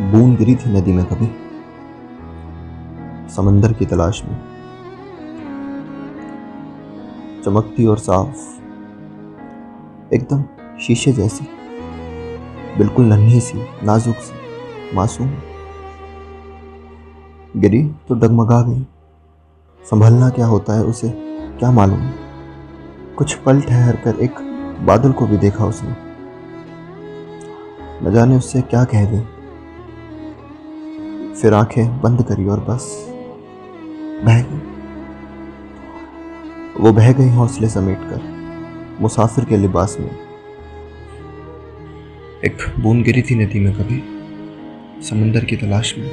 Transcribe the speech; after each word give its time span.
बूंद 0.00 0.38
गिरी 0.38 0.56
थी 0.56 0.80
नदी 0.80 0.92
में 0.92 1.04
कभी। 1.04 1.26
समंदर 3.30 3.72
की 3.72 3.86
तलाश 3.86 4.22
में। 4.24 4.38
चमकती 7.44 7.86
और 7.86 7.98
साफ़। 7.98 8.60
एकदम 10.14 10.44
शीशे 10.80 11.12
जैसी। 11.12 11.48
बिल्कुल 12.78 13.04
नन्ही 13.04 13.40
सी, 13.40 13.86
नाजुक 13.86 14.16
सी, 14.16 14.34
मासूम। 14.96 15.30
गिरी 17.56 17.90
तो 18.08 18.14
डगमगा 18.14 18.62
गई। 18.62 18.86
संभलना 19.84 20.30
क्या 20.30 20.46
होता 20.46 20.72
है 20.72 20.84
उसे 20.84 21.10
क्या 21.58 21.70
मालूम। 21.70 22.10
कुछ 23.18 23.34
पल 23.34 23.60
ठहर 23.60 23.96
कर 23.96 24.14
एक 24.14 24.34
बादल 24.86 25.12
को 25.12 25.26
भी 25.26 25.36
देखा 25.36 25.64
उसने। 25.64 25.94
न 28.02 28.14
जाने 28.14 28.36
उससे 28.36 28.62
क्या 28.62 28.84
कह 28.84 29.04
गई 29.04 29.29
फिर 31.42 31.54
आँखें 31.54 32.00
बंद 32.00 32.22
करी 32.22 32.46
और 32.46 32.60
बस 32.60 32.86
बह 34.24 34.42
गई। 34.42 34.58
वो 36.80 36.92
बह 36.92 37.12
गई 37.12 37.28
हौसले 37.28 37.68
समेट 37.68 37.98
कर 37.98 38.98
मुसाफिर 39.00 39.44
के 39.44 39.56
लिबास 39.56 39.96
में। 40.00 40.10
एक 42.44 42.56
बूंद 42.80 43.04
गिरी 43.04 43.22
थी 43.22 43.34
नदी 43.34 43.60
में 43.60 43.72
कभी, 43.74 44.02
समंदर 45.02 45.44
की 45.44 45.56
तलाश 45.56 45.94
में। 45.98 46.10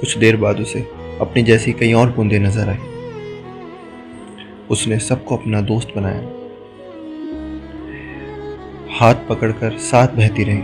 कुछ 0.00 0.18
देर 0.18 0.36
बाद 0.36 0.60
उसे 0.60 0.80
अपनी 1.20 1.42
जैसी 1.42 1.72
कई 1.72 1.92
और 1.92 2.12
बूंदें 2.12 2.38
नज़र 2.40 2.68
आई। 2.68 2.78
उसने 4.70 4.98
सबको 4.98 5.36
अपना 5.36 5.60
दोस्त 5.60 5.88
बनाया। 5.96 6.33
हाथ 8.94 9.14
पकड़कर 9.14 9.78
साथ 9.78 10.08
बहती 10.08 10.44
रही। 10.44 10.62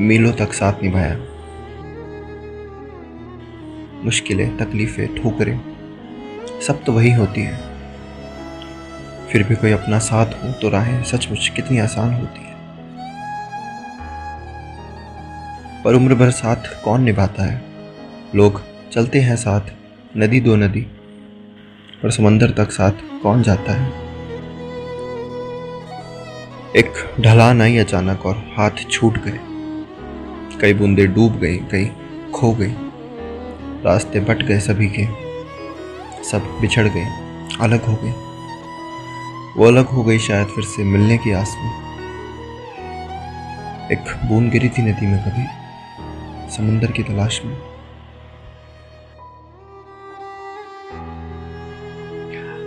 मीलों 0.00 0.32
तक 0.32 0.52
साथ 0.52 0.72
निभाया। 0.82 1.18
मुश्किलें, 4.04 4.56
तकलीफें, 4.56 5.22
ठोकरें, 5.22 5.60
सब 6.62 6.84
तो 6.84 6.92
वही 6.92 7.12
होती 7.12 7.40
हैं। 7.40 7.60
फिर 9.30 9.42
भी 9.42 9.54
कोई 9.54 9.72
अपना 9.72 9.98
साथ 9.98 10.26
हो 10.26 10.52
तो 10.52 10.68
राहें 10.68 11.02
सचमुच 11.02 11.48
कितनी 11.48 11.78
आसान 11.78 12.14
होती 12.14 12.40
है। 12.40 12.54
पर 15.84 15.94
उम्र 15.94 16.14
भर 16.14 16.30
साथ 16.30 16.84
कौन 16.84 17.02
निभाता 17.02 17.42
है? 17.42 17.62
लोग 18.34 18.62
चलते 18.92 19.20
हैं 19.20 19.36
साथ, 19.36 19.60
नदी 20.16 20.40
दो 20.40 20.56
नदी, 20.56 20.86
पर 22.02 22.10
समंदर 22.10 22.50
तक 22.50 22.70
साथ 22.70 23.22
कौन 23.22 23.42
जाता 23.42 23.72
है? 23.72 24.09
एक 26.76 26.92
ढलान 27.20 27.62
आई 27.62 27.76
अचानक 27.76 28.26
और 28.26 28.36
हाथ 28.56 28.70
छूट 28.90 29.18
गए। 29.18 29.38
कई 30.60 30.74
बूंदे 30.74 31.06
डूब 31.06 31.38
गई 31.38 31.56
कई 31.56 31.84
खो 32.34 32.52
गई 32.52 32.74
रास्ते 33.84 34.20
बट 34.20 34.42
गए 34.42 34.58
सभी 34.60 34.88
के। 34.98 35.06
सब 36.24 36.58
बिछड़ 36.60 36.88
गए, 36.88 37.04
अलग 37.60 37.84
हो 37.84 37.96
गए। 38.02 38.12
वो 39.56 39.66
अलग 39.66 39.86
हो 39.86 40.02
गई 40.02 40.18
शायद 40.18 40.46
फिर 40.46 40.64
से 40.64 40.84
मिलने 40.84 41.18
की 41.18 41.32
आस 41.32 41.56
में। 41.58 41.70
एक 43.92 44.28
बूंद 44.28 44.50
गिरी 44.52 44.68
थी 44.68 44.82
नदी 44.82 45.06
में 45.06 45.18
कभी, 45.20 45.46
समुंदर 46.56 46.90
की 46.90 47.02
तलाश 47.02 47.40
में। 47.44 47.56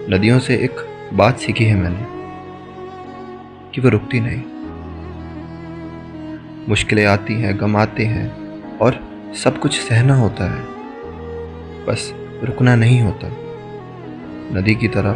नदियों 0.09 0.39
से 0.39 0.55
एक 0.55 0.75
बात 1.13 1.39
सीखी 1.39 1.65
है 1.65 1.75
मैंने। 1.75 2.22
कि 3.75 3.81
वो 3.81 3.89
रुकती 3.89 4.19
नहीं। 4.19 4.41
मुश्किलें 6.69 7.05
आती 7.05 7.33
हैं, 7.33 7.59
गम 7.59 7.77
आते 7.77 8.05
हैं 8.05 8.27
और 8.77 8.99
सब 9.43 9.59
कुछ 9.59 9.79
सहना 9.79 10.15
होता 10.15 10.55
है। 10.55 10.61
बस 11.85 12.13
रुकना 12.43 12.75
नहीं 12.75 13.01
होता। 13.01 13.27
नदी 14.59 14.75
की 14.75 14.87
तरह 14.87 15.11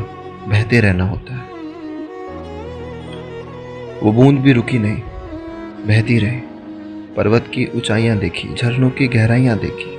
बहते 0.48 0.80
रहना 0.80 1.06
होता 1.06 1.34
है। 1.34 1.48
वो 4.04 4.12
बूंद 4.12 4.40
भी 4.40 4.52
रुकी 4.52 4.80
नहीं, 4.80 5.02
बहती 5.88 6.18
रही। 6.18 6.42
पर्वत 7.18 7.46
की 7.54 7.68
ऊंचाइयाँ 7.76 8.18
देखी, 8.18 8.56
झरनों 8.56 8.90
की 8.90 9.08
गहराइयाँ 9.08 9.58
देखी। 9.58 9.98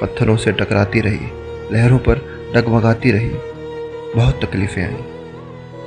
पत्थरों 0.00 0.36
से 0.36 0.52
टकराती 0.52 1.00
रही, 1.00 1.26
लहरों 1.72 1.98
पर 1.98 2.16
डगमगाती 2.54 3.10
रही। 3.10 3.30
बहुत 4.16 4.44
तकलीफें 4.44 4.84
आई, 4.84 5.04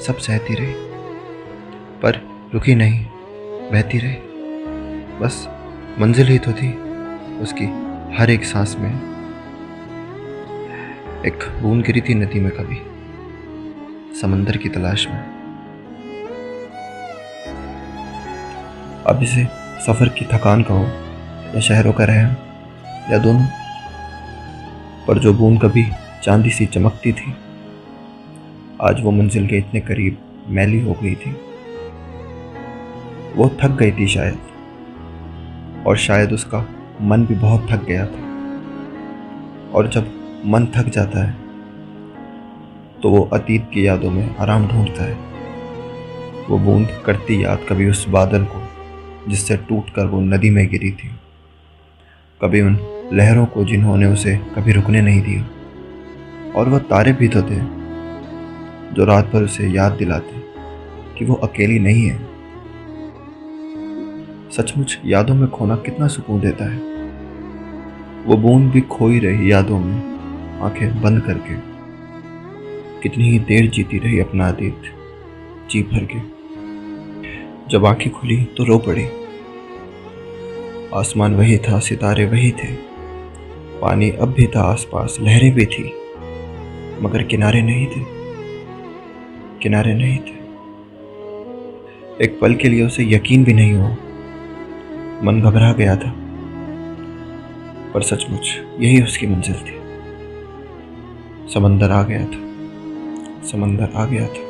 सब 0.02 0.18
सहती 0.18 0.53
रही। 0.53 0.84
पर 2.06 2.18
रुकी 2.54 2.76
नहीं, 2.76 3.06
बहती 3.72 3.98
रही। 3.98 4.14
बस 5.20 5.50
मंजिल 6.00 6.28
ही 6.28 6.40
तो 6.40 6.52
थी 6.52 6.74
उसकी, 7.38 7.66
हर 8.18 8.30
एक 8.30 8.46
सांस 8.46 8.76
में। 8.80 8.92
एक 11.26 11.62
बूंद 11.62 11.86
गिरी 11.86 12.02
थी 12.02 12.14
नदी 12.14 12.40
में 12.40 12.52
कभी, 12.52 12.78
समंदर 14.22 14.58
की 14.58 14.70
तलाश 14.70 15.08
में। 15.08 15.20
अब 19.08 19.24
इसे 19.24 19.46
सफ़र 19.86 20.10
की 20.10 20.26
थकान 20.26 20.64
कहो, 20.64 20.86
या 21.56 21.60
शहरों 21.60 21.94
का 21.94 22.04
रहम, 22.04 22.36
या 23.14 23.18
दोनों। 23.18 23.46
पर 25.08 25.20
जो 25.20 25.34
बूंद 25.34 25.62
कभी 25.62 25.86
चांदी 26.24 26.50
सी 26.50 26.66
चमकती 26.66 27.14
थी, 27.14 27.36
आज 28.82 29.02
वो 29.02 29.12
मंजिल 29.12 29.48
के 29.48 29.58
इतने 29.58 29.80
करीब 29.80 30.46
मैली 30.48 30.80
हो 30.80 30.94
गई 31.04 31.16
थी। 31.16 31.36
वो 33.35 33.50
थक 33.63 33.69
गई 33.69 33.91
थी 33.91 34.07
शायद। 34.07 34.38
और 35.88 35.97
शायद 35.97 36.31
उसका 36.31 36.66
मन 37.01 37.25
भी 37.25 37.35
बहुत 37.35 37.68
थक 37.72 37.84
गया 37.84 38.06
था। 38.06 38.22
और 39.73 39.88
जब 39.88 40.12
मन 40.46 40.66
थक 40.66 40.90
जाता 40.90 41.25
है 41.25 41.46
तो 43.01 43.09
वो 43.09 43.29
अतीत 43.34 43.68
की 43.73 43.88
यादों 43.88 44.12
में 44.12 44.35
आराम 44.35 44.68
ढूंढता 44.68 45.03
है। 45.03 45.18
वो 46.50 46.57
बूंद 46.59 46.88
करती 47.06 47.44
याद 47.46 47.59
कभी 47.69 47.90
उस 47.90 48.07
बादल 48.09 48.44
को, 48.46 48.62
जिससे 49.29 49.57
टूट 49.57 49.90
कर 49.90 50.06
वो 50.06 50.22
नदी 50.22 50.50
में 50.50 50.67
गिरी 50.67 50.91
थी। 50.91 51.09
कभी 52.41 52.62
उन 52.62 52.78
लहरों 53.13 53.46
को 53.46 53.63
जिन्होंने 53.63 54.06
उसे 54.06 54.35
कभी 54.56 54.72
रुकने 54.72 55.02
नहीं 55.02 55.22
दिया। 55.22 55.47
और 56.52 56.69
वह 56.69 56.79
तारे 56.79 57.13
भी 57.13 57.28
तो 57.28 57.41
थे, 57.41 57.59
जो 58.96 59.06
रात 59.06 59.25
भर 59.34 59.44
उसे 59.44 59.67
याद 59.67 59.91
दिलाते 59.91 60.41
कि 61.19 61.25
वो 61.25 61.34
अकेली 61.34 61.79
नहीं 61.79 62.07
है। 62.09 62.34
सचमुच 64.58 65.00
यादों 65.06 65.36
में 65.36 65.50
खोना 65.50 65.76
कितना 65.76 66.08
सुकून 66.08 66.40
देता 66.40 66.72
है। 66.72 66.78
वो 68.26 68.38
बूंद 68.38 68.72
भी 68.72 68.82
खोई 68.82 69.20
रही 69.20 69.52
यादों 69.52 69.80
में, 69.80 69.98
आँखें 70.62 71.02
बंद 71.02 71.22
करके। 71.22 71.56
कितनी 73.02 73.30
ही 73.30 73.40
देर 73.40 73.70
जीती 73.70 73.98
रही 73.98 74.20
अपना 74.20 74.48
अतीत, 74.48 74.78
जी 75.72 75.82
भर 75.84 76.08
के। 76.12 76.20
जब 77.70 77.86
आँखें 77.86 78.14
खुली 78.14 78.44
तो 78.58 78.64
रो 78.64 78.78
पड़ी। 78.78 79.06
आसमान 80.94 81.36
वही 81.36 81.58
था, 81.58 81.80
सितारे 81.80 82.26
वही 82.26 82.52
थे। 82.52 82.74
पानी 83.82 84.10
अब 84.10 84.34
भी 84.34 84.48
था, 84.48 84.62
आसपास 84.62 85.18
लहरें 85.22 85.54
भी 85.54 85.66
थी। 85.66 85.94
मगर 87.02 87.24
किनारे 87.24 87.62
नहीं 87.62 87.88
थे। 87.88 88.02
किनारे 89.62 89.94
नहीं 89.94 90.18
थे। 90.18 90.36
एक 92.24 92.40
पल 92.42 92.56
के 92.56 92.70
लिए 92.70 92.86
उसे 92.86 93.04
यकीन 93.04 93.44
भी 93.44 93.54
नहीं 93.54 93.74
हुआ। 93.74 93.96
मन 95.24 95.42
घबरा 95.42 95.74
गया 95.74 95.96
था। 95.96 96.14
पर 97.94 98.02
सचमुच, 98.02 98.62
यही 98.79 99.03
उसकी 99.03 99.28
मंजिल 99.28 99.56
थी। 99.56 99.79
समंदर 101.53 101.91
आ 101.91 102.03
गया 102.03 102.26
था। 102.26 102.46
समंदर 103.47 103.90
आ 103.96 104.06
गया 104.06 104.28
था। 104.28 104.45